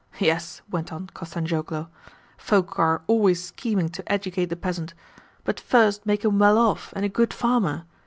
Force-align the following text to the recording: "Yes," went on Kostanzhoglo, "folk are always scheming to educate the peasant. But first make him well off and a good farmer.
"Yes," 0.17 0.63
went 0.67 0.91
on 0.91 1.11
Kostanzhoglo, 1.13 1.87
"folk 2.35 2.79
are 2.79 3.03
always 3.05 3.43
scheming 3.43 3.89
to 3.89 4.11
educate 4.11 4.45
the 4.47 4.55
peasant. 4.55 4.95
But 5.43 5.59
first 5.59 6.07
make 6.07 6.25
him 6.25 6.39
well 6.39 6.57
off 6.57 6.91
and 6.95 7.05
a 7.05 7.07
good 7.07 7.31
farmer. 7.31 7.85